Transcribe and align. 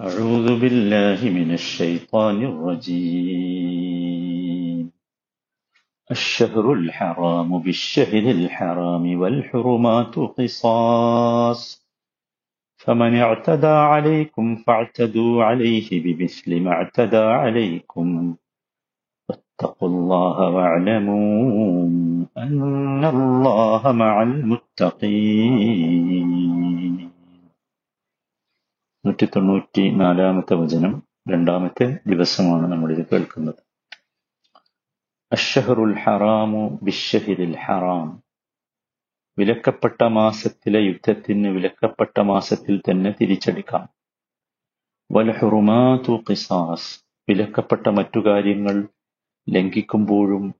أعوذ 0.00 0.60
بالله 0.60 1.30
من 1.30 1.52
الشيطان 1.52 2.44
الرجيم. 2.44 3.80
الشهر 6.10 6.72
الحرام 6.72 7.58
بالشهر 7.58 8.30
الحرام 8.30 9.20
والحرمات 9.20 10.16
قصاص. 10.16 11.88
فمن 12.76 13.16
اعتدى 13.16 13.66
عليكم 13.66 14.56
فاعتدوا 14.56 15.44
عليه 15.44 16.02
بمثل 16.02 16.60
ما 16.60 16.70
اعتدى 16.70 17.16
عليكم. 17.16 18.34
واتقوا 19.28 19.88
الله 19.88 20.50
واعلموا 20.50 21.88
أن 22.38 23.04
الله 23.04 23.92
مع 23.92 24.22
المتقين. 24.22 25.86
നൂറ്റി 29.16 29.32
തൊണ്ണൂറ്റി 29.36 29.90
നാലാമത്തെ 29.94 30.54
വചനം 30.54 31.02
രണ്ടാമത്തെ 31.30 31.98
ദിവസമാണ് 32.06 32.72
നമ്മളിത് 32.72 33.06
കേൾക്കുന്നത്. 33.12 33.54
അഷഹറുൽ 35.32 35.98
ഹറാമു 35.98 36.78
ബിഷഹിരിൽ 36.82 37.56
ഹറാം. 37.56 38.22
വിലക്കപ്പെട്ട 39.38 40.04
മാസത്തിലെ 40.04 40.80
യുദ്ധത്തിന് 40.80 41.48
വിലക്കപ്പെട്ട 41.48 42.20
മാസത്തിൽ 42.20 42.78
തന്നെ 42.78 43.14
തിരിച്ചടിക്കാം. 43.20 43.88
വലഹുറുമാതു 45.12 46.16
ഖിസാസ്. 46.30 47.04
വിലക്കപ്പെട്ട 47.28 47.88
മറ്റു 47.88 48.20
കാര്യങ്ങൾ 48.20 48.88
ലംഘിക്കുമ്പോഴും 49.48 50.54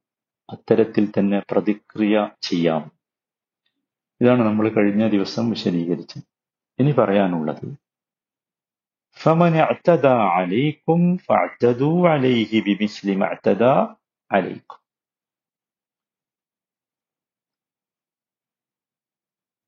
അത്തരത്തിൽ 0.51 1.13
തന്നെ 1.19 1.43
പ്രതിക്രിയ 1.51 2.29
ചെയ്യാം. 2.43 2.91
ഇതാണ് 4.21 4.43
നമ്മൾ 4.43 4.69
കഴിഞ്ഞ 4.69 5.09
ദിവസം 5.09 5.51
വിശദീകരിച്ചത്. 5.51 6.23
ഇനി 6.79 6.93
പറയാനുള്ളത് 6.93 7.86
فمن 9.18 9.56
اعتدى 9.56 10.16
عليكم 10.36 11.18
فاعتدوا 11.18 12.10
عليه 12.10 12.52
بمثل 12.62 13.18
ما 13.18 13.26
اعتدى 13.26 13.76
عليكم 14.32 14.78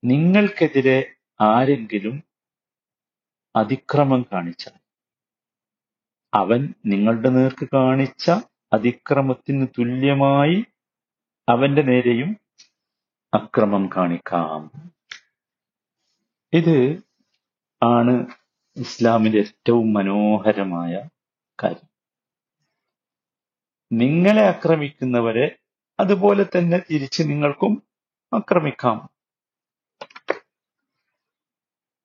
നിങ്ങൾക്കെതിരെ 0.02 0.98
ആരെങ്കിലും 1.40 2.16
അതിക്രമം 3.54 4.22
കാണിച്ചാൽ 4.30 4.76
അവൻ 6.32 6.60
നിങ്ങളുടെ 6.86 7.30
നേർക്ക് 7.30 7.66
കാണിച്ച 7.72 8.26
അതിക്രമത്തിന് 8.72 9.66
തുല്യമായി 9.78 10.58
അവന്റെ 11.48 11.82
നേരെയും 11.82 12.30
അക്രമം 13.32 13.84
കാണിക്കാം 13.94 14.62
ഇത് 16.52 16.76
ആണ് 17.82 18.14
ഇസ്ലാമിന്റെ 18.79 19.37
ഏറ്റവും 19.37 19.93
മനോഹരമായ 19.93 21.09
കാര്യം. 21.63 21.89
നിങ്ങളെ 23.91 24.47
ആക്രമിക്കുന്നവരെ 24.47 25.59
അതുപോലെ 25.99 26.43
തന്നെ 26.43 26.77
തിരിച്ച് 26.77 27.23
നിങ്ങൾക്കും 27.23 27.83
ആക്രമിക്കാം. 28.33 29.09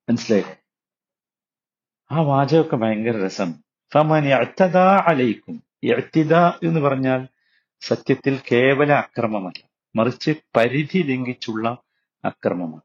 മനസ്സിലായി? 0.08 0.44
ആ 2.12 2.20
വാചകമൊക്കെ 2.20 2.76
ഭയങ്കര 2.76 3.26
രസം. 3.26 3.54
അലൈക്കും. 5.06 5.62
എന്ന് 6.64 6.80
പറഞ്ഞാൽ 6.80 7.28
സത്യത്തിൽ 7.80 8.40
കേവല 8.52 8.92
അക്രമമല്ല. 8.92 9.68
മറിച്ച് 9.96 10.30
പരിധി 10.56 10.98
ലംഘിച്ചുള്ള 10.98 11.78
അക്രമമാണ്. 12.24 12.82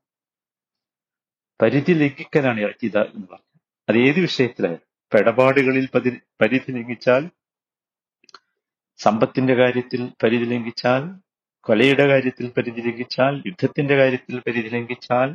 പരിധി 1.61 1.93
ലംഘിക്കലാണ് 1.93 2.59
എന്ന് 2.99 3.27
പറഞ്ഞത്. 3.27 3.48
അത് 3.89 3.97
ഏത് 3.99 4.19
വിഷയത്തിലായാലും 4.19 4.85
ഇടപാടുകളിൽ 5.11 5.85
പതി 5.93 6.09
പരിധി 6.41 6.71
ലംഘിച്ചാൽ 6.71 7.23
സമ്പത്തിന്റെ 8.99 9.55
കാര്യത്തിൽ 9.55 10.01
പരിധി 10.23 10.45
ലംഘിച്ചാൽ 10.45 11.03
കൊലയുടെ 11.65 12.05
കാര്യത്തിൽ 12.07 12.45
പരിധി 12.57 12.81
ലംഘിച്ചാൽ 12.81 13.33
യുദ്ധത്തിന്റെ 13.45 13.95
കാര്യത്തിൽ 13.95 14.35
പരിധി 14.39 14.69
ലംഘിച്ചാൽ 14.69 15.29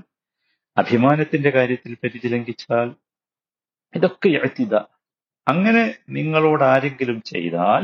അഭിമാനത്തിന്റെ 0.76 1.50
കാര്യത്തിൽ 1.50 1.92
പരിധി 2.02 2.28
ലംഘിച്ചാൽ 2.28 2.88
ഇതൊക്കെ 3.94 4.28
എഴുത്തിത 4.38 4.74
അങ്ങനെ 5.46 5.82
നിങ്ങളോട് 6.08 6.64
ആരെങ്കിലും 6.64 7.18
ചെയ്താൽ 7.22 7.82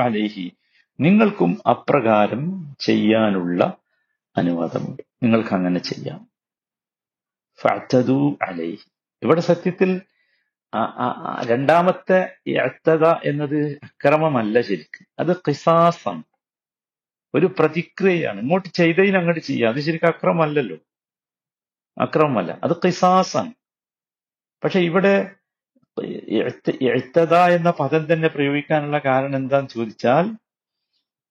അലൈഹി. 0.00 0.46
നിങ്ങൾക്കും 0.98 1.50
അപ്രകാരം 1.66 2.42
ചെയ്യാനുള്ള 2.80 3.60
അനുവാദമുണ്ട്. 4.36 5.02
നിങ്ങൾക്ക് 5.22 5.54
അങ്ങനെ 5.54 5.78
ചെയ്യാം. 5.78 6.28
ഫു 7.60 8.38
അലൈഹി. 8.42 8.78
ഇവിടെ 9.22 9.40
സത്യത്തിൽ 9.40 10.00
രണ്ടാമത്തെ 11.46 12.36
അത്തക 12.58 13.04
എന്നത് 13.24 13.78
അക്രമമല്ല 13.82 14.60
ശരിക്കും. 14.60 15.06
അത് 15.18 15.32
ഖിസാസാണ്. 15.32 16.22
ഒരു 17.34 17.46
പ്രതിക്രിയയാണ്. 17.58 18.40
ഇങ്ങോട്ട് 18.40 18.68
ചെയ്തതിന് 18.68 19.16
അങ്ങോട്ട് 19.16 19.40
ചെയ്യുക 19.40 19.68
അത് 19.68 19.80
ശരിക്കും 19.80 20.06
അക്രമമല്ലല്ലോ. 20.06 20.76
അക്രമമല്ല. 22.00 22.58
അത് 22.64 22.72
ഖിസാസാണ്. 22.72 23.52
പക്ഷെ 24.64 24.80
ഇവിടെ 24.80 25.34
എഴുത്തത 26.82 27.34
എന്ന 27.34 27.70
പദം 27.70 28.12
തന്നെ 28.12 28.28
പ്രയോഗിക്കാനുള്ള 28.28 28.98
കാരണം 28.98 29.36
എന്താന്ന് 29.36 29.68
ചോദിച്ചാൽ 29.68 30.47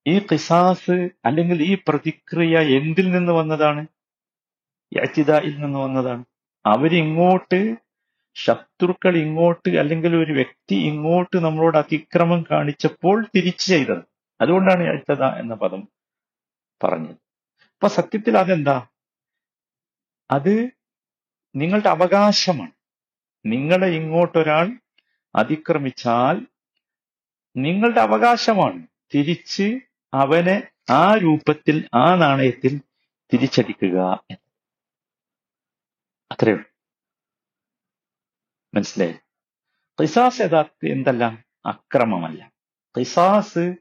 ഈ 0.07 0.19
കിസാസ് 0.19 1.09
അല്ലെങ്കിൽ 1.25 1.63
ഈ 1.63 1.77
പ്രതിക്രിയ 1.87 2.59
എന്തിൽ 2.59 3.11
നിന്ന് 3.11 3.31
വന്നതാണ്? 3.31 3.87
യച്ചിതയിൽ 4.97 5.61
നിന്ന് 5.61 5.79
വന്നതാണ്. 5.79 6.25
അവരിങ്ങോട്ട് 6.65 7.75
ശത്രുക്കൾ 8.35 9.17
ഇങ്ങോട്ട് 9.17 9.77
അല്ലെങ്കിൽ 9.77 10.15
ഒരു 10.15 10.33
വ്യക്തി 10.33 10.75
ഇങ്ങോട്ട് 10.75 11.37
നമ്മളോട് 11.37 11.77
അതിക്രമം 11.77 12.45
കാണിച്ചപ്പോൾ 12.51 13.25
തിരിച്ചു 13.35 13.67
ചെയ്തത്. 13.67 14.03
അതുകൊണ്ടാണ് 14.41 14.83
എഴുത്തത 14.83 15.23
എന്ന 15.23 15.53
പദം 15.53 15.87
പറഞ്ഞത്. 16.83 17.15
അപ്പൊ 17.73 17.87
സത്യത്തിൽ 17.87 18.37
അതെന്താ? 18.37 18.87
അത് 20.31 20.69
നിങ്ങളുടെ 21.55 21.89
അവകാശമാണ്. 21.89 22.71
നിങ്ങളെ 23.45 23.87
ഇങ്ങോട്ടൊരാൾ 23.87 24.79
അതിക്രമിച്ചാൽ 25.35 26.47
നിങ്ങളുടെ 27.57 28.01
അവകാശമാണ് 28.01 28.87
തിരിച്ച് 29.15 29.79
അവനെ 30.13 30.67
ആ 30.89 31.15
രൂപത്തിൽ 31.15 31.89
ആ 31.93 32.15
നാണയത്തിൽ 32.15 32.81
തിരിച്ചടിക്കുക 33.33 34.23
എന്ന്. 34.31 34.47
അത്രയേ 36.31 36.53
ഉള്ളൂ. 36.53 36.71
മനസ്സിലായി? 38.73 39.15
ഖിസാസ് 40.01 40.41
യഥാർത്ഥ 40.41 40.85
എന്തല്ല? 40.85 41.45
അക്രമമല്ല. 41.65 42.51
ഖിസാസ് 42.97 43.75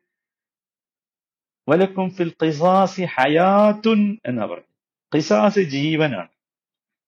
വലക്കും 1.68 2.10
ഫിൽ 2.10 2.32
ഖിസാസി 2.44 3.02
ഹയാത്തുൻ 3.02 4.18
എന്ന് 4.26 4.42
പറഞ്ഞു 4.42 4.74
ഖിസാസ് 5.16 5.60
ജീവനാണ്. 5.60 6.28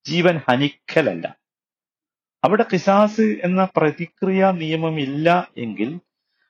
ജീവൻ 0.07 0.41
ഹനിക്കലല്ല. 0.49 1.39
അവിടെ 2.45 2.65
ഖിസാസ് 2.73 3.21
എന്ന 3.21 3.69
പ്രതിക്രിയ 3.77 4.51
ഇല്ല 4.99 5.53
എങ്കിൽ 5.57 6.01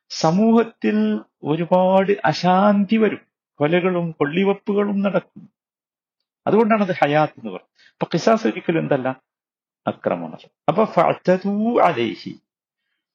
സമൂഹത്തിൽ 0.08 1.20
ഒരുപാട് 1.42 2.12
അശാന്തി 2.24 2.96
വരും. 2.96 3.20
കൊലകളും 3.54 4.10
കൊള്ളിവെപ്പുകളും 4.10 5.02
നടക്കും. 5.02 5.48
അതുകൊണ്ടാണ് 6.46 6.82
അത് 6.82 6.92
ഹയാത്ത് 6.92 7.32
എന്ന് 7.32 7.50
പറയുന്നത്. 7.50 7.88
അപ്പൊ 7.92 8.06
കിസാസ് 8.14 8.46
ഒരിക്കലും 8.46 8.80
എന്തല്ല? 8.80 9.20
അക്രമണം 9.86 10.38
അപ്പൊ 10.68 10.84
ഫഅ്തദൂ 10.84 11.80
അലൈഹി. 11.80 12.40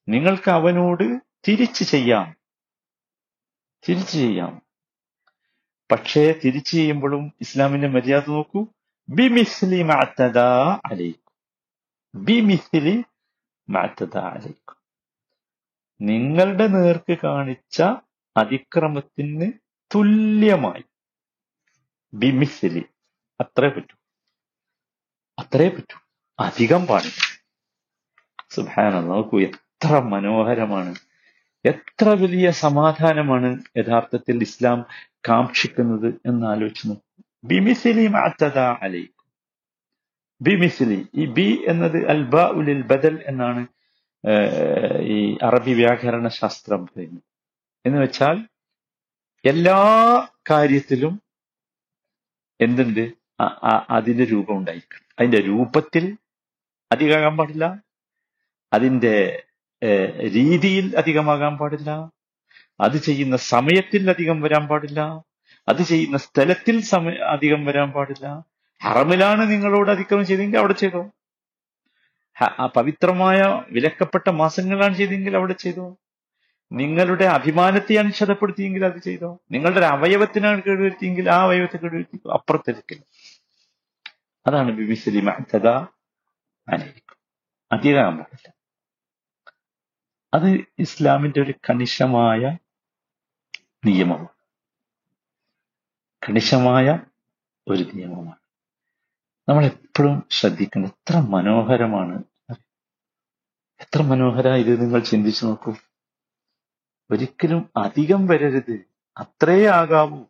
നിങ്ങൾക്ക് 0.09 0.51
അവനോട് 0.51 1.22
തിരിച്ചു 1.47 1.84
ചെയ്യാം. 1.84 2.35
തിരിച്ചു 3.89 4.17
ചെയ്യാം. 4.17 4.61
പക്ഷേ 5.91 6.40
തിരിച്ചു 6.45 6.72
ചെയ്യുമ്പോഴും 6.72 7.34
ഇസ്ലാമിന്റെ 7.41 7.88
മര്യാദ 7.88 8.23
നോക്കൂ. 8.29 8.67
ബിമിസ്ലി 9.09 9.84
മഅ്തദാ 9.84 10.79
അലൈക്കും. 10.85 11.23
ബിമിസ്ലി 12.23 13.03
മാറ്റതാ 13.70 14.22
അലൈക്കും. 14.22 14.75
നിങ്ങളുടെ 16.02 16.67
നേർക്ക് 16.67 17.17
കാണിച്ച 17.23 17.84
അതിക്രമത്തിന് 18.38 19.52
തുല്യമായി. 19.96 20.84
ബിമിസിലി 22.14 22.85
അത്രേ 23.41 23.70
പറ്റൂ. 23.70 23.96
അത്രേ 25.40 25.70
പറ്റൂ. 25.70 25.97
അധികം 26.40 26.85
പാടില്ല. 26.85 27.44
സുഭാന 28.50 29.00
നോക്കൂ 29.00 29.41
എത്ര 29.41 30.00
മനോഹരമാണ്. 30.00 30.96
എത്ര 31.66 32.09
വലിയ 32.09 32.52
സമാധാനമാണ് 32.52 33.62
യഥാർത്ഥത്തിൽ 33.78 34.41
ഇസ്ലാം 34.41 34.85
കാക്ഷിക്കുന്നത് 35.12 36.08
എന്ന് 36.26 36.47
ആലോചിച്ച് 36.47 36.88
നോക്കൂ 36.88 37.24
ബിമിസിലി 37.44 38.08
മാറ്റത 38.08 38.59
അലൈക്കും. 38.59 39.24
ബിമിസിലി 40.41 41.08
ഈ 41.16 41.26
ബി 41.26 41.66
എന്നത് 41.68 42.09
അൽബ 42.09 42.35
ഉലിൽ 42.35 42.82
ബദൽ 42.82 43.24
എന്നാണ് 43.28 43.68
ഈ 45.02 45.38
അറബി 45.44 45.74
വ്യാകരണ 45.74 46.28
ശാസ്ത്രം 46.28 46.85
പറയുന്നത്. 46.85 47.33
എന്ന് 47.85 48.02
വെച്ചാൽ 48.02 48.47
എല്ലാ 49.46 49.80
കാര്യത്തിലും 50.52 51.22
എന്തുണ്ട്? 52.62 53.12
അതിന്റെ 53.90 54.24
രൂപം 54.24 54.58
ഉണ്ടായിരിക്കണം. 54.58 55.06
അതിന്റെ 55.20 55.40
രൂപത്തിൽ 55.40 56.18
അധികമാകാൻ 56.91 57.38
പാടില്ല. 57.38 57.66
അതിന്റെ 58.74 59.44
രീതിയിൽ 60.28 60.97
അധികമാകാൻ 60.97 61.58
പാടില്ല. 61.58 62.12
അത് 62.80 62.97
ചെയ്യുന്ന 62.97 63.35
സമയത്തിൽ 63.35 64.09
അധികം 64.09 64.41
വരാൻ 64.41 64.68
പാടില്ല. 64.68 65.24
അത് 65.68 65.82
ചെയ്യുന്ന 65.82 66.18
സ്ഥലത്തിൽ 66.18 66.82
സമയ 66.82 67.14
അധികം 67.14 67.66
വരാൻ 67.66 67.91
പാടില്ല. 67.91 68.44
ഹറമിലാണ് 68.84 69.52
നിങ്ങളോട് 69.52 69.91
അതിക്രമം 69.91 70.26
ചെയ്തെങ്കിൽ 70.26 70.59
അവിടെ 70.59 70.74
ചെയ്തോ. 70.74 71.12
പവിത്രമായ 72.66 73.64
വിലക്കപ്പെട്ട 73.70 74.30
മാസങ്ങളാണ് 74.30 74.94
ചെയ്തെങ്കിൽ 74.94 75.35
അവിടെ 75.35 75.53
ചെയ്തോ. 75.53 75.97
നിങ്ങളുടെ 76.73 77.25
അഭിമാനത്തെ 77.25 78.09
ക്ഷതപ്പെടുത്തിയെങ്കിൽ 78.09 78.85
അത് 78.85 79.02
ചെയ്തോ? 79.02 79.40
നിങ്ങളുടെ 79.52 79.79
ഒരു 79.79 79.85
അവയവത്തിനാണ് 79.85 80.64
കേടുവരുത്തിയെങ്കിൽ 80.64 81.29
ആ 81.29 81.41
അവയവത്തെ 81.41 81.78
കേടുവരുത്തി 81.78 82.29
അപ്പുറത്തെടുക്കില്ല 82.34 83.03
അതാണ് 84.47 84.72
ബിബിസലി 84.72 85.22
മഅ്തദ 85.22 85.67
അനൈക്കും 86.67 87.17
അതീതാകാൻ 87.72 88.17
പാടില്ല. 88.17 88.53
അത് 90.34 90.66
ഇസ്ലാമിന്റെ 90.79 91.41
ഒരു 91.41 91.53
കണിശമായ 91.70 92.58
നിയമമാണ്. 93.85 94.28
കണിശമായ 96.29 96.99
ഒരു 97.67 97.84
നിയമമാണ്. 97.93 98.40
നമ്മൾ 99.49 99.66
എപ്പോഴും 99.66 100.23
ശ്രദ്ധിക്കണം 100.31 100.85
എത്ര 100.85 101.17
മനോഹരമാണ്. 101.17 102.23
എത്ര 103.81 104.02
മനോഹര 104.02 104.47
ഇത് 104.47 104.81
നിങ്ങൾ 104.81 104.99
ചിന്തിച്ചു 104.99 105.46
നോക്കൂ. 105.46 105.75
ഒരിക്കലും 107.13 107.69
അധികം 107.77 108.27
വരരുത്. 108.27 108.79
അത്രേ 109.17 109.67
ആകാവൂ 109.67 110.23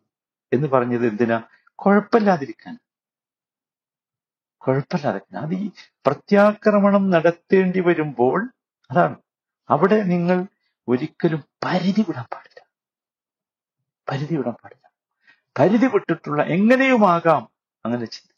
എന്ന് 0.52 0.68
പറഞ്ഞത് 0.68 1.06
എന്തിനാ? 1.06 1.42
കുഴപ്പമില്ലാതിരിക്കാൻ. 1.74 2.78
കുഴപ്പമില്ലാതിരിക്കാൻ 4.56 5.42
അത് 5.42 5.54
ഈ 5.54 5.70
പ്രത്യാക്രമണം 6.06 7.10
നടത്തേണ്ടി 7.10 7.80
വരുമ്പോൾ 7.80 8.50
അതാണ്. 8.90 9.16
അവിടെ 9.70 10.02
നിങ്ങൾ 10.02 10.46
ഒരിക്കലും 10.88 11.44
പരിധി 11.64 12.04
വിടാൻ 12.08 12.24
പാടില്ല. 12.24 12.66
പരിധി 14.10 14.34
വിടാൻ 14.34 14.52
പാടില്ല. 14.52 14.90
പരിധി 15.58 15.86
വിട്ടിട്ടുള്ള 15.86 16.42
എങ്ങനെയുമാകാം? 16.42 17.48
അങ്ങനെ 17.84 18.04
ചിന്തി. 18.04 18.34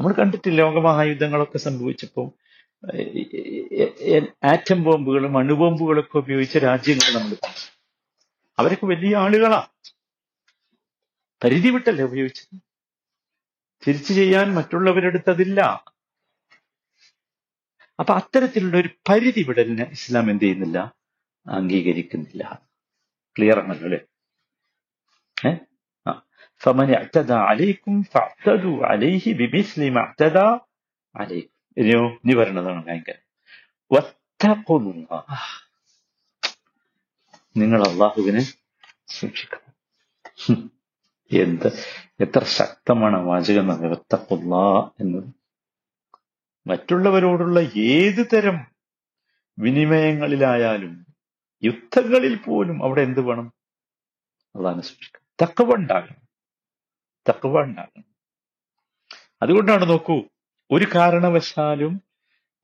നമ്മൾ 0.00 0.12
കണ്ടിട്ടില്ല 0.12 0.56
ലോകമഹായുദ്ധങ്ങളൊക്കെ 0.56 1.58
സംഭവിച്ചപ്പോൾ 1.58 2.43
ആറ്റം 4.51 4.79
ബോംബുകളും 4.87 5.33
അണുബോംബുകളൊക്കെ 5.41 6.17
ഉപയോഗിച്ച 6.23 6.57
രാജ്യങ്ങൾ 6.67 7.09
നമ്മൾ 7.17 7.33
കണ്ടു. 7.37 7.61
അവരൊക്കെ 8.57 8.87
വലിയ 8.93 9.13
ആളുകളാ 9.23 9.61
പരിധി 11.41 11.69
വിട്ടല്ലേ 11.75 12.05
ഉപയോഗിച്ചത് 12.09 12.55
തിരിച്ചു 13.83 14.13
ചെയ്യാൻ 14.19 14.47
മറ്റുള്ളവരെടുത്തതില്ല 14.57 15.59
അപ്പൊ 17.99 18.13
അത്തരത്തിലുള്ള 18.19 18.75
ഒരു 18.83 18.89
പരിധി 19.09 19.41
വിടലിനെ 19.49 19.85
ഇസ്ലാം 19.97 20.27
എന്ത് 20.33 20.45
ചെയ്യുന്നില്ല 20.45 20.79
അംഗീകരിക്കുന്നില്ല 21.45 22.43
ക്ലിയർ 23.35 23.59
ആണല്ലോ 23.63 23.87
അല്ലെ 23.89 24.01
ഏഹ് 25.37 25.59
فمن 26.61 26.89
اعتدى 26.93 27.37
عليكم 27.49 27.93
فاعتدوا 28.05 28.77
عليه 28.85 29.25
بمثل 29.39 29.81
ما 29.91 30.01
اعتدى 30.01 30.47
عليكم 31.15 31.52
ഇനിയോ 31.76 32.18
നീ 32.24 32.34
പറയുന്നതാണ് 32.34 32.84
ഭയങ്കര. 32.84 33.14
നിങ്ങൾ 37.56 37.86
അള്ളാഹുവിനെ 37.86 38.40
സൂക്ഷിക്കണം. 39.08 39.74
എന്ത്? 41.32 41.66
എത്ര 42.20 42.44
ശക്തമാണ് 42.44 43.16
വാചകം 43.16 43.68
വത്തക്കുള്ള 43.68 44.56
എന്നത്. 45.00 45.24
മറ്റുള്ളവരോടുള്ള 46.66 47.60
ഏത് 47.76 48.26
തരം 48.32 48.66
വിനിമയങ്ങളിലായാലും 49.58 51.06
യുദ്ധങ്ങളിൽ 51.62 52.36
പോലും 52.36 52.82
അവിടെ 52.82 53.00
എന്ത് 53.00 53.20
വേണം? 53.20 53.52
അള്ളാഹിനെ 54.56 54.82
സൂക്ഷിക്കണം. 54.82 55.24
തക്കവ 55.42 55.74
ഉണ്ടാകണം. 55.74 56.28
തക്കവ 57.28 57.60
ഉണ്ടാകണം. 57.60 58.04
അതുകൊണ്ടാണ് 59.42 59.88
നോക്കൂ 59.88 60.22
ഒരു 60.74 60.86
കാരണവശാലും 60.94 62.02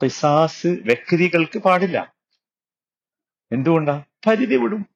പിസാസ് 0.03 0.67
വ്യക്തികൾക്ക് 0.67 1.59
പാടില്ല. 1.59 2.15
എന്തുകൊണ്ടാ? 3.53 4.03
പരിധി 4.27 4.57
വിടും. 4.57 4.87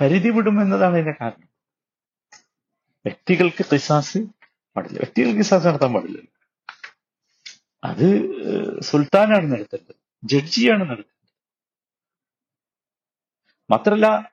പരിധി 0.00 0.28
വിടും 0.28 0.62
എന്നതാണ് 0.62 0.92
അതിന്റെ 0.92 1.14
കാരണം. 1.20 1.48
വ്യക്തികൾക്ക് 3.04 3.64
പിസാസ് 3.72 4.18
പാടില്ല. 4.76 4.98
വ്യക്തികൾക്ക് 4.98 5.38
പിസാസ് 5.38 5.66
നടത്താൻ 5.66 5.92
പാടില്ല. 5.92 6.18
അത് 7.84 8.06
സുൽത്താനാണ് 8.80 9.52
നടത്തേണ്ടത്. 9.52 9.94
ജഡ്ജിയാണ് 10.24 10.80
നടത്തേണ്ടത്. 10.80 11.12
മാത്രല്ല 13.70 14.32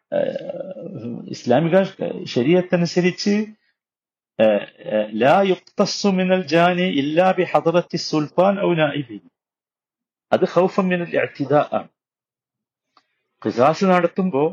ഇസ്ലാമിക 1.28 1.84
ശരീരത്തനുസരിച്ച് 2.24 3.46
ലാ 5.14 5.42
യുക്തസ്സു 5.42 6.08
മിനൽ 6.08 6.44
ജാനി 6.46 6.88
ഇല്ലാ 7.02 7.32
ബി 7.38 7.44
ഹദറത്തി 7.44 7.98
സുൽത്താൻ 7.98 8.60
ഔ 8.60 8.74
നായിബി. 8.74 9.18
അത് 10.32 10.46
ഖൗഫൻ 10.56 10.86
മിനൽ 10.88 11.12
ഇഅ്തിദാ 11.18 11.70
ആണ്. 11.74 11.90
ഖിസാസ് 13.46 13.86
നടത്തുമ്പോ 13.86 14.44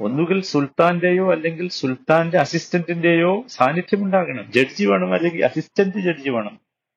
ഒന്നുകിൽ 0.00 0.42
സുൽത്താന്റെയോ 0.42 1.32
അല്ലെങ്കിൽ 1.32 1.68
സുൽത്താന്റെ 1.70 2.38
അസിസ്റ്റന്റിന്റെയോ 2.38 3.44
സാന്നിധ്യം 3.48 4.04
ഉണ്ടാകണം 4.04 4.52
ജഡ്ജി 4.52 4.84
വേണം 4.84 5.14
അല്ലെങ്കിൽ 5.14 5.44
അസിസ്റ്റന്റ് 5.44 5.98
ജഡ്ജി 5.98 6.30
വേണം. 6.30 6.54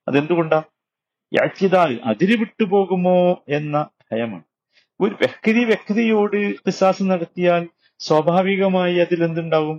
അതെന്തുകൊണ്ടാ? 0.08 0.60
യാച്ചിതാ 1.34 1.90
അതിര് 2.04 2.36
വിട്ടുപോകുമോ 2.40 3.44
എന്ന 3.48 3.90
ഭയമാണ്. 4.12 4.44
ഒരു 5.00 5.14
വ്യക്തി 5.14 5.64
വ്യക്തിയോട് 5.64 6.38
ഖിസാസ് 6.66 7.04
നടത്തിയാൽ 7.04 7.64
സ്വാഭാവികമായി 8.00 8.96
അതിലെന്തുണ്ടാവും? 8.96 9.78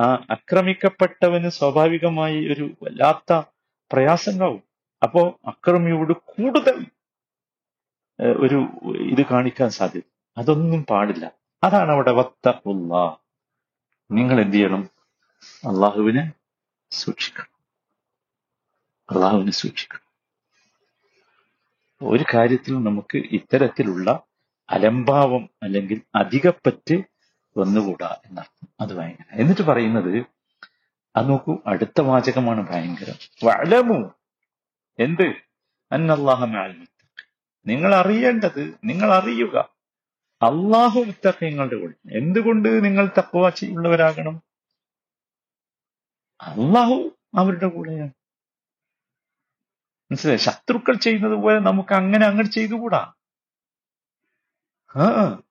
ആ 0.00 0.04
ആക്രമിക്കപ്പെട്ടവന് 0.04 1.48
സ്വാഭാവികമായി 1.48 2.48
ഒരു 2.48 2.70
വല്ലാത്ത 2.82 3.42
പ്രയാസങ്ങളാവും. 3.92 4.62
അപ്പോ 5.02 5.40
അക്രമിയോട് 5.46 6.12
കൂടുതൽ 6.12 6.86
ഒരു 8.22 8.68
ഇത് 8.94 9.26
കാണിക്കാൻ 9.26 9.70
സാധ്യത. 9.70 10.02
അതൊന്നും 10.36 10.84
പാടില്ല. 10.84 11.32
അതാണ് 11.64 11.90
അവിടെ 11.90 12.12
വത്തഖുള്ള 12.12 13.16
നിങ്ങൾ 14.10 14.40
എന്ത് 14.40 14.56
ചെയ്യണം? 14.56 14.88
അള്ളാഹുവിനെ 15.48 16.32
സൂക്ഷിക്കണം. 16.90 17.52
അള്ളാഹുവിനെ 19.10 19.52
സൂക്ഷിക്കണം. 19.52 20.12
ഒരു 22.02 22.24
കാര്യത്തിൽ 22.34 22.74
നമുക്ക് 22.74 23.18
ഇത്തരത്തിലുള്ള 23.18 24.20
അലംഭാവം 24.70 25.50
അല്ലെങ്കിൽ 25.62 26.02
അധികപ്പറ്റ് 26.14 27.02
വന്നുകൂടാ 27.56 28.16
എന്നർത്ഥം 28.26 28.68
അത് 28.80 28.94
ഭയങ്കര. 28.94 29.24
എന്നിട്ട് 29.32 29.62
പറയുന്നത് 29.62 30.26
അത് 31.16 31.28
നോക്കൂ 31.28 31.58
അടുത്ത 31.66 32.00
വാചകമാണ് 32.00 32.68
ഭയങ്കരം. 32.68 33.14
വളമു 33.44 34.14
എന്ത്? 34.98 35.34
അന്നല്ലാഹ 35.92 36.44
മഅൽ 36.44 36.86
നിങ്ങൾ 37.66 37.94
അറിയേണ്ടത് 37.94 38.74
നിങ്ങൾ 38.84 39.12
അറിയുക 39.12 39.58
അള്ളാഹു 40.42 41.00
മുത്തഖീങ്ങളുടെ 41.00 41.76
കൂടെ. 41.76 42.16
എന്തുകൊണ്ട് 42.18 42.84
നിങ്ങൾ 42.84 43.06
തക്വ 43.18 43.48
ഉള്ളവരാകണം 43.48 44.42
അള്ളാഹു 46.40 47.10
അവരുടെ 47.34 47.66
കൂടെയാണ്. 47.66 48.10
മനസ്സിലായി? 50.10 50.36
ശത്രുക്കൾ 50.36 50.94
ചെയ്യുന്നത് 50.94 51.32
പോലെ 51.32 51.58
നമുക്ക് 51.58 51.94
അങ്ങനെ 51.94 52.26
അങ്ങനെ 52.26 52.48
ചെയ്തുകൂടാ? 52.48 53.12
ആ. 54.96 55.41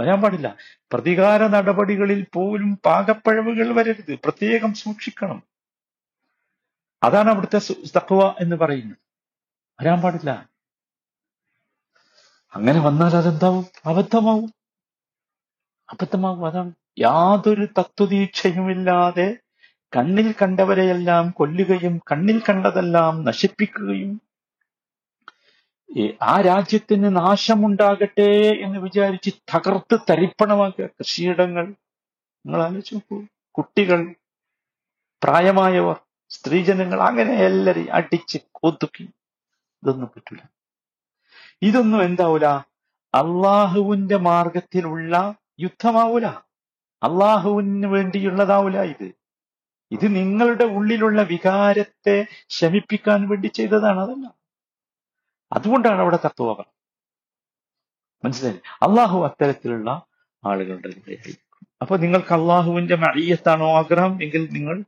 വരാൻ 0.00 0.20
പാടില്ല. 0.20 0.56
പ്രതികാര 0.92 1.46
നടപടികളിൽ 1.46 2.26
പോലും 2.34 2.78
പാകപ്പഴവുകൾ 2.86 3.74
വരരുത്. 3.74 4.14
പ്രത്യേകം 4.14 4.74
സൂക്ഷിക്കണം. 4.74 5.42
അതാണ് 7.02 7.30
അവിടുത്തെ 7.30 7.58
തക്കുവ 7.96 8.34
എന്ന് 8.40 8.56
പറയുന്നത്. 8.56 8.96
വരാൻ 9.80 10.00
പാടില്ല. 10.00 10.50
അങ്ങനെ 12.54 12.80
വന്നാൽ 12.80 13.16
അതെന്താവും? 13.16 13.66
അബദ്ധമാവും. 13.86 14.54
അബദ്ധമാവും. 15.92 16.46
അതാണ് 16.46 16.72
യാതൊരു 16.98 17.68
തത്വദീക്ഷയുമില്ലാതെ 17.78 19.38
കണ്ണിൽ 19.96 20.34
കണ്ടവരെയെല്ലാം 20.42 21.30
കൊല്ലുകയും 21.30 21.98
കണ്ണിൽ 22.12 22.42
കണ്ടതെല്ലാം 22.48 23.24
നശിപ്പിക്കുകയും 23.24 24.27
ആ 26.22 26.40
രാജ്യത്തിന് 26.40 27.16
നാശമുണ്ടാകട്ടെ 27.16 28.58
എന്ന് 28.60 28.78
വിചാരിച്ച് 28.78 29.30
തകർത്ത് 29.30 30.00
തരിപ്പണമാക്കുക 30.10 30.86
കൃഷിയിടങ്ങൾ. 30.86 31.66
നിങ്ങൾ 32.46 32.62
ആലോചിച്ച് 32.62 32.94
നോക്കൂ. 32.94 33.24
കുട്ടികൾ 33.50 34.14
പ്രായമായവർ 35.22 35.96
സ്ത്രീജനങ്ങൾ 36.28 37.02
അങ്ങനെ 37.02 37.32
എല്ലാരെയും 37.32 37.92
അടിച്ച് 37.92 38.38
കൊതുക്കി. 38.52 39.02
ഇതൊന്നും 39.82 40.08
പറ്റൂല. 40.08 40.38
ഇതൊന്നും 41.62 42.02
എന്താവൂല? 42.02 42.46
അള്ളാഹുവിന്റെ 43.14 44.16
മാർഗത്തിലുള്ള 44.16 45.34
യുദ്ധമാവൂല. 45.60 46.26
അള്ളാഹുവിന് 47.02 47.86
വേണ്ടിയുള്ളതാവൂല 47.86 48.78
ഇത്. 48.78 49.12
ഇത് 49.90 50.16
നിങ്ങളുടെ 50.16 50.64
ഉള്ളിലുള്ള 50.64 51.22
വികാരത്തെ 51.22 52.26
ശമിപ്പിക്കാൻ 52.48 53.28
വേണ്ടി 53.28 53.46
ചെയ്തതാണ് 53.46 54.00
അതല്ല. 54.00 54.37
അതുകൊണ്ടാണ് 55.52 56.00
അവിടെ 56.00 56.18
തത്വ 56.24 56.64
മനസ്സിലായി 58.24 58.60
അള്ളാഹു 58.82 59.24
അത്തരത്തിലുള്ള 59.24 59.90
ആളുകളുടെ 60.44 60.90
കൂടെയായിരിക്കും 60.90 61.44
അപ്പൊ 61.82 61.96
നിങ്ങൾക്ക് 61.96 62.32
അള്ളാഹുവിന്റെ 62.34 62.96
മഴയത്താണോ 62.96 63.68
ആഗ്രഹം? 63.78 64.22
എങ്കിൽ 64.22 64.48
നിങ്ങൾ 64.52 64.84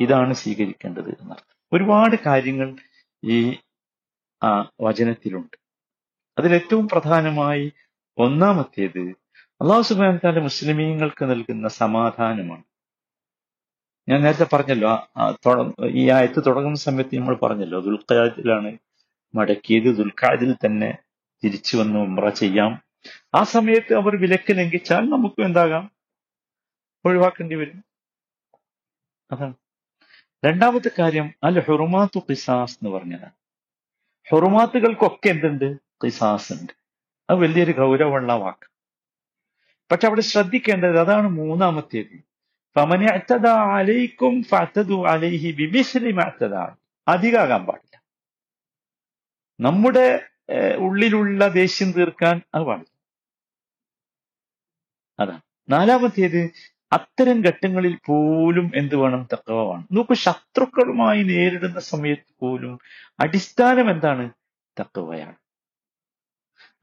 ഇതാണ് 0.00 0.32
സ്വീകരിക്കേണ്ടത് 0.34 1.08
എന്നർത്ഥം. 1.08 1.56
ഒരുപാട് 1.72 2.16
കാര്യങ്ങൾ 2.26 2.76
ഈ 3.24 3.56
വചനത്തിലുണ്ട്. 4.80 5.56
അതിലേറ്റവും 6.38 6.88
പ്രധാനമായി 6.88 7.72
ഒന്നാമത്തേത് 8.18 9.00
അള്ളാഹു 9.60 9.82
സുബാൻ 9.82 10.38
മുസ്ലിമീങ്ങൾക്ക് 10.42 11.24
നൽകുന്ന 11.30 11.68
സമാധാനമാണ്. 11.68 12.64
ഞാൻ 14.08 14.22
നേരത്തെ 14.22 14.46
പറഞ്ഞല്ലോ 14.52 14.92
ഈ 15.88 16.10
ആയത്ത് 16.10 16.40
തുടങ്ങുന്ന 16.46 16.78
സമയത്ത് 16.78 17.16
നമ്മൾ 17.16 17.36
പറഞ്ഞല്ലോ 17.36 17.80
ദുൽഖാദിലാണ് 17.80 18.70
മടക്കിയത് 19.34 19.96
ദുൽഖാദിൽ 19.96 20.52
തന്നെ 20.52 20.98
തിരിച്ചു 21.44 21.76
വന്ന് 21.76 21.98
ഉമ്ര 21.98 22.28
ചെയ്യാം. 22.28 22.82
ആ 23.34 23.42
സമയത്ത് 23.42 23.94
അവർ 23.94 24.16
വിലക്ക് 24.16 24.52
ലംഘിച്ചാൽ 24.52 25.00
നമുക്കും 25.00 25.44
എന്താകാം? 25.44 25.90
ഒഴിവാക്കേണ്ടി 27.04 27.54
വരും. 27.54 27.84
അതാണ്. 29.30 29.54
രണ്ടാമത്തെ 30.44 30.90
കാര്യം 30.98 31.34
അൽ 31.44 31.60
ഹുറുമാത്തു 31.60 32.18
ഖിസാസ് 32.18 32.78
എന്ന് 32.82 32.96
പറഞ്ഞതാണ്. 32.96 33.30
ഹുറുമാത്തുകൾക്കൊക്കെ 34.30 35.28
എന്തുണ്ട്? 35.28 35.64
ഖിസാസ് 36.04 36.52
ഉണ്ട്. 36.52 36.72
അത് 37.30 37.38
വലിയൊരു 37.38 37.72
ഗൗരവമുള്ള 37.72 38.32
വാക്ക്. 38.32 38.70
പക്ഷെ 39.92 40.06
അവിടെ 40.06 40.20
ശ്രദ്ധിക്കേണ്ടത് 40.20 41.00
അതാണ് 41.00 41.28
മൂന്നാമത്തേത്. 41.28 42.32
അധികാകാൻ 47.08 47.64
പാടില്ല. 47.64 47.91
നമ്മുടെ 49.60 50.20
ഉള്ളിലുള്ള 50.78 51.48
ദേഷ്യം 51.48 51.92
തീർക്കാൻ 51.92 52.42
അത് 52.54 52.62
പാടില്ല. 52.62 52.92
അതാണ് 55.20 55.40
നാലാമത്തേത് 55.68 56.50
അത്തരം 56.92 57.40
ഘട്ടങ്ങളിൽ 57.40 57.98
പോലും 58.06 58.72
എന്ത് 58.74 58.96
വേണം? 58.96 59.28
തക്കവ 59.32 59.68
വേണം. 59.68 59.88
നോക്കൂ 59.92 60.14
ശത്രുക്കളുമായി 60.14 61.22
നേരിടുന്ന 61.22 61.80
സമയത്ത് 61.80 62.34
പോലും 62.40 62.78
അടിസ്ഥാനം 63.20 63.90
എന്താണ്? 63.90 64.30
തക്കവയാണ് 64.80 65.36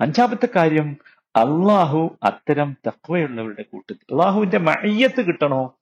അഞ്ചാമത്തെ 0.01 0.47
കാര്യം 0.55 0.97
അള്ളാഹു 1.35 2.17
അത്തരം 2.23 2.77
തക്വയുള്ളവരുടെ 2.87 3.61
കൂട്ടത്തിൽ. 3.61 4.13
അള്ളാഹുവിന്റെ 4.13 4.57
മഴയത്ത് 4.57 5.25
കിട്ടണോ? 5.25 5.79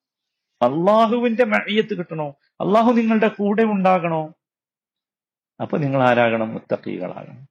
അള്ളാഹുവിന്റെ 0.61 1.45
മഴയത്ത് 1.45 1.97
കിട്ടണോ? 1.97 2.35
അള്ളാഹു 2.61 2.91
നിങ്ങളുടെ 2.91 3.27
കൂടെ 3.27 3.63
ഉണ്ടാകണോ? 3.63 4.33
അപ്പൊ 5.61 5.77
നിങ്ങൾ 5.77 6.03
ആരാകണം 6.03 6.53
മുത്തക്കീകളാകണം 6.53 7.47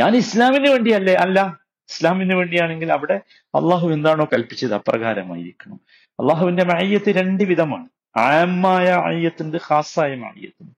ഞാൻ 0.00 0.16
ഇസ്ലാമിന് 0.16 0.68
വേണ്ടിയല്ലേ? 0.68 1.14
അല്ല. 1.14 1.60
ഇസ്ലാമിന് 1.88 2.34
വേണ്ടിയാണെങ്കിൽ 2.34 2.92
അവിടെ 2.92 3.20
അള്ളാഹു 3.46 3.88
എന്താണോ 3.88 4.24
കൽപ്പിച്ചത് 4.24 4.74
അപ്രകാരമായിരിക്കണം. 4.74 5.80
അള്ളാഹുവിന്റെ 6.10 6.64
മഴയത്ത് 6.64 7.10
രണ്ട് 7.10 7.44
വിധമാണ്. 7.44 7.88
ആമായ 8.16 8.84
അഴിയത്തിന് 8.84 9.58
ഹാസായ 9.62 10.14
മയ്യത്തുണ്ട് 10.14 10.74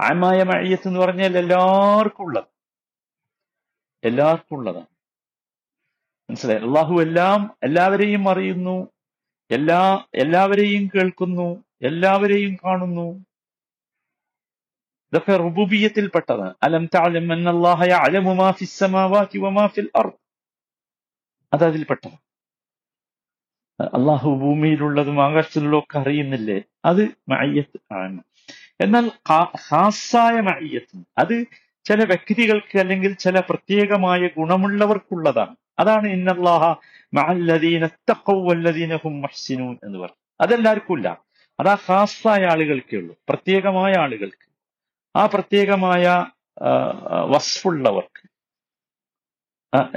ആമായ 0.00 0.42
മഴയത്ത് 0.42 0.88
എന്ന് 0.88 1.00
പറഞ്ഞാൽ 1.00 1.38
എല്ലാവർക്കും 1.38 2.24
ഉള്ളത്. 2.24 2.44
എല്ലാവർക്കും 4.04 4.56
ഉള്ളതാണ്. 4.56 4.86
മനസ്സിലായി? 6.30 6.60
അള്ളാഹു 6.60 7.00
എല്ലാം 7.00 7.56
എല്ലാവരെയും 7.62 8.28
അറിയുന്നു. 8.28 8.88
എല്ലാ 9.50 10.04
എല്ലാവരെയും 10.14 10.86
കേൾക്കുന്നു. 10.86 11.64
എല്ലാവരെയും 11.82 12.54
കാണുന്നു. 12.54 13.29
ഇതൊക്കെ 15.12 15.36
റുബൂബിയത്തിൽപ്പെട്ടതാണ്. 15.44 16.54
അലം 16.62 16.84
തഅലം 16.94 17.32
അന്നല്ലാഹ 17.36 17.80
മാ 18.36 18.48
വമാ 19.44 19.66
ഫിൽ 19.74 19.90
അർദ്. 19.96 20.16
അത് 21.52 21.64
അതിൽപ്പെട്ടത് 21.70 22.16
അള്ളാഹു 23.96 24.30
ഭൂമിയിലുള്ളതും 24.42 25.18
ആകാശത്തിലുള്ളതും 25.26 25.78
ഒക്കെ 25.78 25.98
അറിയുന്നില്ലേ? 25.98 26.58
അത് 26.84 27.02
മയ്യത്ത് 27.28 27.78
ആണ്. 28.02 28.20
എന്നാൽ 28.80 29.06
ഹാസായ 29.68 30.36
മയ്യത്ത് 30.48 30.98
അത് 31.18 31.34
ചില 31.86 32.04
വ്യക്തികൾക്ക് 32.04 32.78
അല്ലെങ്കിൽ 32.78 33.12
ചില 33.24 33.40
പ്രത്യേകമായ 33.40 34.20
ഗുണമുള്ളവർക്കുള്ളതാണ്. 34.38 35.54
അതാണ് 35.78 36.06
ഇന്നല്ലാഹ 36.08 36.64
എന്ന് 39.86 39.98
പറഞ്ഞു 39.98 40.18
അതെല്ലാവർക്കും 40.40 40.96
ഇല്ല. 40.98 41.08
അത് 41.58 41.68
ആ 41.68 41.76
ഖാസായ 41.86 42.42
ആളുകൾക്കേ 42.52 42.96
ഉള്ളൂ. 42.98 43.14
പ്രത്യേകമായ 43.28 43.92
ആളുകൾക്ക്. 44.04 44.46
ആ 45.16 45.26
പ്രത്യേകമായ 45.26 46.26
വസ്ഫുള്ളവർക്ക്. 47.32 48.22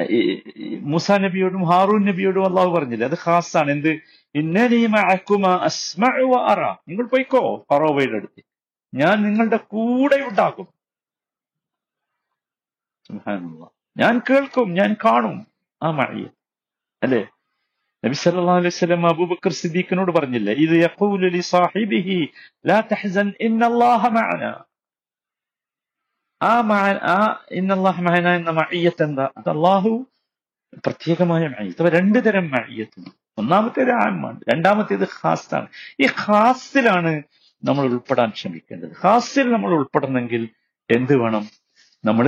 ഈ 0.09 0.75
നബിയോടും 1.23 1.63
ഹാറൂൻ 1.69 2.01
നബിയോടും 2.05 2.45
അള്ളാഹു 2.45 2.69
പറഞ്ഞില്ലേ? 2.69 3.07
അത് 3.07 3.17
ഖാസാണ്. 3.25 3.71
എന്ത്? 3.71 3.91
അറ. 6.51 6.61
നിങ്ങൾ 6.87 7.05
പോയിക്കോ 7.05 7.65
ഫറോവയുടെ 7.71 8.15
അടുത്ത്. 8.15 8.41
ഞാൻ 8.93 9.23
നിങ്ങളുടെ 9.23 9.57
കൂടെ 9.57 10.15
ഉണ്ടാകും. 10.15 10.67
ഞാൻ 13.97 14.21
കേൾക്കും 14.29 14.73
ഞാൻ 14.73 14.95
കാണും 15.05 15.47
ആ 15.83 15.91
മഴയെ 15.91 16.29
അല്ലേ? 17.03 17.21
നബി 18.05 18.13
സല്ലല്ലാഹു 18.13 18.57
അലൈഹി 18.57 18.75
വസല്ലം 18.75 19.07
അബൂബക്കർ 19.07 19.51
സിദ്ദീഖിനോട് 19.51 20.11
പറഞ്ഞില്ലേ? 20.11 20.53
ഇത് 20.53 20.75
യഖൂലു 20.83 21.27
ലി 21.27 21.41
ഇന്നല്ലാഹ 23.39 24.07
ആ 26.49 26.53
മഅ 26.69 26.85
ആ 27.13 27.17
ഇന്നല്ലാഹ് 27.59 28.01
മഹന 28.07 28.27
എന്ന 28.39 28.51
മഴയത്ത് 28.59 29.03
എന്താ? 29.07 29.25
അത് 29.39 29.49
അള്ളാഹു 29.55 29.91
പ്രത്യേകമായ 30.85 31.43
മഴയത്ത് 31.53 31.81
അപ്പൊ 31.81 31.91
രണ്ടു 31.97 32.19
തരം 32.27 32.45
മഅയ്യത്തുണ്ട് 32.53 33.11
ഒന്നാമത്തേത് 33.41 33.91
ആമാണ് 34.05 34.39
രണ്ടാമത്തേത് 34.51 35.05
ഖാസാണ്. 35.17 35.67
ഈ 36.03 36.07
ഖാസിലാണ് 36.23 37.11
നമ്മൾ 37.63 37.83
ഉൾപ്പെടാൻ 37.91 38.29
ശ്രമിക്കേണ്ടത്. 38.39 38.93
ഖാസിൽ 39.03 39.45
നമ്മൾ 39.55 39.71
ഉൾപ്പെടണമെങ്കിൽ 39.79 40.43
എന്ത് 40.89 41.13
വേണം? 41.21 41.43
നമ്മൾ 42.03 42.25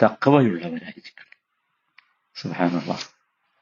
തക്കവയുള്ളവരായിരിക്കണം 0.00 1.26
സുബ്ഹാനല്ലാഹ് 2.36 3.06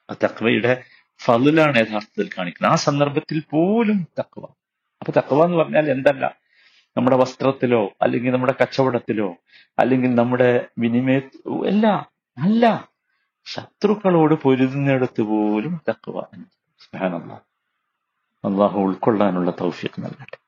ആ 0.09 0.15
തക്കവയുടെ 0.25 0.73
ഫലിലാണ് 1.21 1.77
യഥാർത്ഥത്തിൽ 1.83 2.29
കാണിക്കുന്നത്. 2.37 2.73
ആ 2.73 2.77
സന്ദർഭത്തിൽ 2.87 3.39
പോലും 3.53 3.99
തക്കവ 4.21 4.45
അപ്പൊ 5.03 5.13
തക്കവ 5.19 5.41
എന്ന് 5.47 5.59
പറഞ്ഞാൽ 5.61 5.87
എന്തല്ല? 5.95 6.25
നമ്മുടെ 6.99 7.19
വസ്ത്രത്തിലോ 7.23 7.83
അല്ലെങ്കിൽ 8.03 8.33
നമ്മുടെ 8.33 8.55
കച്ചവടത്തിലോ 8.63 9.29
അല്ലെങ്കിൽ 9.79 10.13
നമ്മുടെ 10.15 10.51
വിനിമയ 10.79 11.19
അല്ല 11.73 11.87
അല്ല 12.39 12.65
ശത്രുക്കളോട് 13.47 14.35
പൊരുതുന്നിടത്ത് 14.45 15.23
പോലും 15.33 15.75
തക്കുവാൻ 15.91 16.41
അള്ളാഹു 18.45 18.79
ഉൾക്കൊള്ളാനുള്ള 18.87 19.51
തൗഫീഖ് 19.63 20.01
നൽകട്ടെ. 20.05 20.39